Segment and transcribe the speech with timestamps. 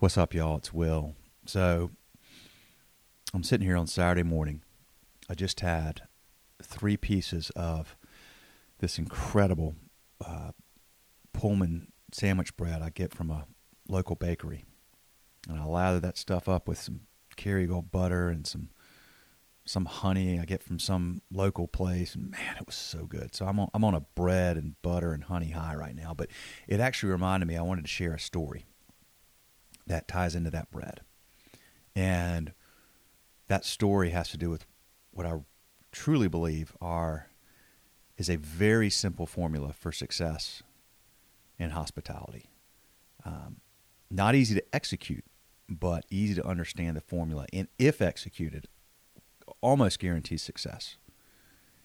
[0.00, 0.58] What's up, y'all?
[0.58, 1.16] It's Will.
[1.44, 1.90] So,
[3.34, 4.62] I'm sitting here on Saturday morning.
[5.28, 6.02] I just had
[6.62, 7.96] three pieces of
[8.78, 9.74] this incredible
[10.24, 10.52] uh,
[11.32, 13.46] Pullman sandwich bread I get from a
[13.88, 14.66] local bakery.
[15.48, 17.00] And I lather that stuff up with some
[17.36, 18.68] Kerrygold butter and some
[19.64, 22.14] some honey I get from some local place.
[22.14, 23.34] And man, it was so good.
[23.34, 26.14] So I'm on, I'm on a bread and butter and honey high right now.
[26.14, 26.30] But
[26.68, 28.64] it actually reminded me I wanted to share a story
[29.88, 31.00] that ties into that bread.
[31.94, 32.52] And
[33.48, 34.66] that story has to do with
[35.10, 35.34] what I
[35.90, 37.28] truly believe are
[38.16, 40.62] is a very simple formula for success
[41.58, 42.46] in hospitality.
[43.24, 43.56] Um,
[44.10, 45.24] not easy to execute,
[45.68, 47.46] but easy to understand the formula.
[47.52, 48.68] And if executed,
[49.60, 50.96] almost guarantees success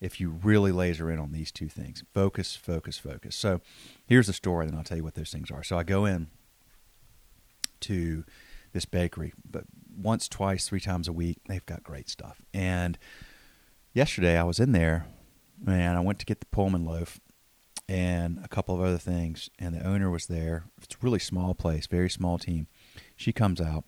[0.00, 3.34] if you really laser in on these two things focus, focus, focus.
[3.36, 3.60] So
[4.06, 5.62] here's the story, and I'll tell you what those things are.
[5.62, 6.28] So I go in
[7.88, 8.24] to
[8.72, 9.64] this bakery, but
[9.96, 11.38] once, twice, three times a week.
[11.48, 12.42] They've got great stuff.
[12.54, 12.98] And
[13.92, 15.06] yesterday I was in there,
[15.66, 17.20] and I went to get the Pullman loaf
[17.88, 20.64] and a couple of other things, and the owner was there.
[20.82, 22.66] It's a really small place, very small team.
[23.16, 23.84] She comes out.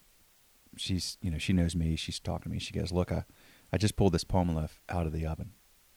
[0.77, 1.97] She's, you know, she knows me.
[1.97, 2.59] She's talking to me.
[2.59, 3.25] She goes, "Look, I,
[3.73, 5.53] I just pulled this Pullman loaf out of the oven.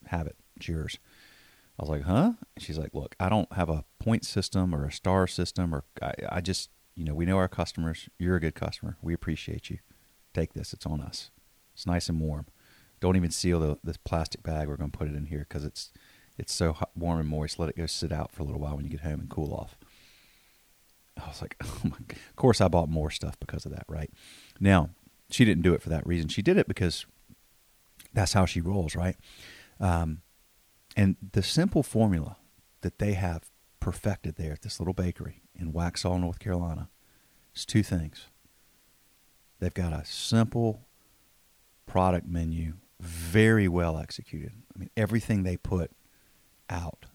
[0.07, 0.35] Have it.
[0.57, 0.99] It's yours."
[1.79, 4.91] I was like, "Huh?" she's like, "Look, I don't have a point system or a
[4.91, 8.09] star system, or I, I just, you know, we know our customers.
[8.19, 8.97] You're a good customer.
[9.01, 9.79] We appreciate you.
[10.33, 10.73] Take this.
[10.73, 11.31] It's on us.
[11.73, 12.47] It's nice and warm.
[12.99, 14.67] Don't even seal the this plastic bag.
[14.67, 15.91] We're going to put it in here because it's
[16.37, 17.59] it's so hot, warm and moist.
[17.59, 19.53] Let it go sit out for a little while when you get home and cool
[19.53, 19.77] off."
[21.21, 23.85] I was like, "Oh my!" Of course, I bought more stuff because of that.
[23.87, 24.11] Right
[24.59, 24.91] now,
[25.29, 26.29] she didn't do it for that reason.
[26.29, 27.05] She did it because
[28.13, 29.17] that's how she rolls, right?
[29.79, 30.21] Um,
[30.95, 32.37] and the simple formula
[32.81, 36.89] that they have perfected there at this little bakery in Waxhaw, North Carolina,
[37.55, 38.27] is two things.
[39.59, 40.87] They've got a simple
[41.85, 44.53] product menu, very well executed.
[44.75, 45.91] I mean, everything they put
[46.69, 47.05] out,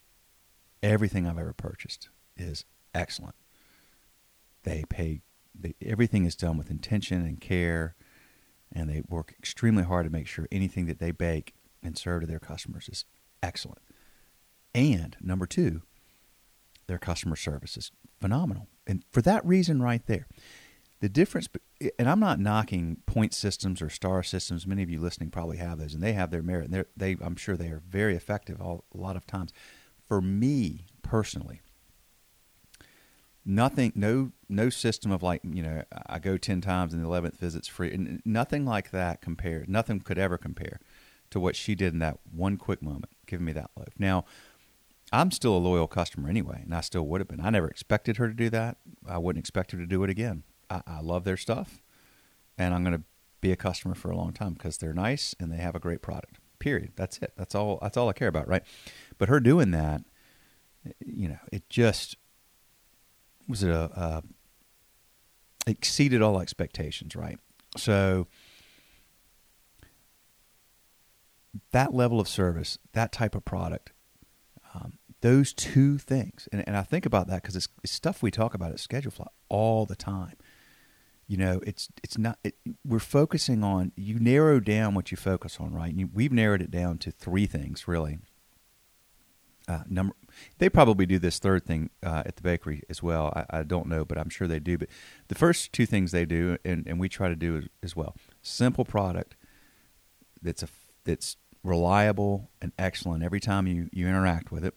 [0.82, 3.34] everything I've ever purchased is excellent.
[4.62, 5.20] They pay,
[5.58, 7.96] they, everything is done with intention and care
[8.72, 12.26] and they work extremely hard to make sure anything that they bake and serve to
[12.26, 13.04] their customers is
[13.42, 13.80] excellent.
[14.74, 15.82] And number two,
[16.88, 18.66] their customer service is phenomenal.
[18.86, 20.26] And for that reason, right there,
[21.00, 21.48] the difference,
[21.98, 24.66] and I'm not knocking point systems or star systems.
[24.66, 26.70] Many of you listening probably have those, and they have their merit.
[26.70, 29.52] And they, I'm sure they are very effective all, a lot of times.
[30.04, 31.60] For me personally,
[33.44, 37.38] nothing no no system of like you know i go 10 times and the 11th
[37.38, 40.78] visit's free nothing like that compared nothing could ever compare
[41.30, 44.22] to what she did in that one quick moment giving me that loaf now
[45.12, 47.40] i'm still a loyal customer anyway and i still would have been.
[47.40, 48.78] I never expected her to do that.
[49.06, 50.42] I wouldn't expect her to do it again.
[50.70, 51.82] I, I love their stuff
[52.56, 53.04] and i'm going to
[53.40, 56.02] be a customer for a long time because they're nice and they have a great
[56.02, 56.38] product.
[56.58, 56.90] Period.
[56.96, 57.32] That's it.
[57.36, 58.62] That's all that's all i care about right?
[59.16, 60.02] But her doing that
[61.04, 62.16] you know it just
[63.48, 64.20] was it a, uh,
[65.66, 67.38] exceeded all expectations, right?
[67.76, 68.26] So
[71.72, 73.92] that level of service, that type of product,
[75.20, 78.54] those two things, and, and I think about that because it's, it's, stuff we talk
[78.54, 80.36] about at Schedulefly all the time.
[81.26, 82.38] You know, it's it's not.
[82.42, 82.54] It,
[82.86, 85.94] we're focusing on you narrow down what you focus on, right?
[85.94, 88.18] You, we've narrowed it down to three things, really.
[89.68, 90.14] Uh, number
[90.58, 93.32] they probably do this third thing uh, at the bakery as well.
[93.36, 94.78] I, I, don't know, but I'm sure they do.
[94.78, 94.88] But
[95.28, 98.16] the first two things they do, and, and we try to do as, as well:
[98.40, 99.36] simple product
[100.40, 100.68] that's a
[101.04, 104.74] that's reliable and excellent every time you you interact with it,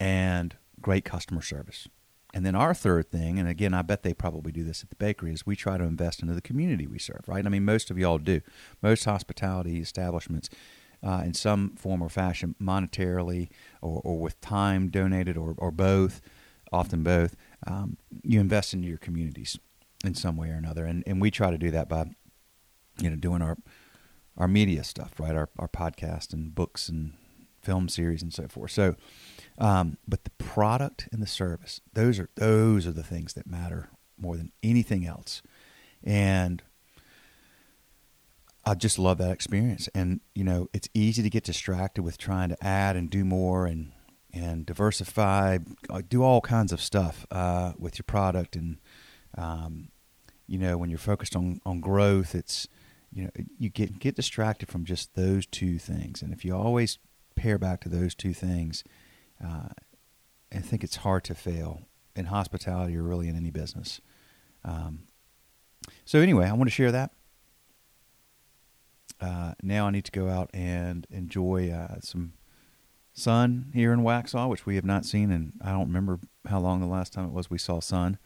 [0.00, 1.86] and great customer service.
[2.32, 4.96] And then our third thing, and again, I bet they probably do this at the
[4.96, 7.22] bakery, is we try to invest into the community we serve.
[7.26, 7.44] Right?
[7.44, 8.40] I mean, most of y'all do.
[8.82, 10.48] Most hospitality establishments
[11.02, 13.48] uh, in some form or fashion, monetarily
[13.82, 16.20] or, or with time donated or, or both,
[16.72, 19.58] often both, um, you invest into your communities
[20.04, 20.84] in some way or another.
[20.84, 22.10] And, and we try to do that by,
[22.98, 23.56] you know, doing our,
[24.36, 25.34] our media stuff, right?
[25.34, 27.14] Our, our podcast and books and
[27.62, 28.70] film series and so forth.
[28.70, 28.96] So,
[29.58, 33.90] um, but the product and the service, those are, those are the things that matter
[34.18, 35.42] more than anything else.
[36.02, 36.62] And
[38.64, 39.88] I just love that experience.
[39.94, 43.66] And, you know, it's easy to get distracted with trying to add and do more
[43.66, 43.92] and,
[44.32, 45.58] and diversify,
[46.08, 48.56] do all kinds of stuff uh, with your product.
[48.56, 48.78] And,
[49.36, 49.88] um,
[50.46, 52.68] you know, when you're focused on, on growth, it's,
[53.12, 56.22] you know, you get, get distracted from just those two things.
[56.22, 56.98] And if you always
[57.40, 58.84] pair back to those two things,
[59.42, 59.68] uh,
[60.52, 61.82] I think it's hard to fail
[62.14, 64.00] in hospitality or really in any business.
[64.62, 65.04] Um,
[66.04, 67.12] so anyway, I want to share that.
[69.20, 72.34] Uh, now I need to go out and enjoy uh, some
[73.14, 76.80] sun here in Waxhaw, which we have not seen, and I don't remember how long
[76.80, 78.18] the last time it was we saw sun,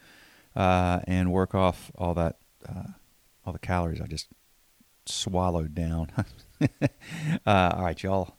[0.57, 2.39] uh, and work off all that,
[2.69, 2.93] uh,
[3.45, 4.29] all the calories I just
[5.07, 6.11] swallowed down.
[7.45, 8.39] Uh, all right, y'all.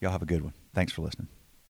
[0.00, 0.54] Y'all have a good one.
[0.74, 1.28] Thanks for listening.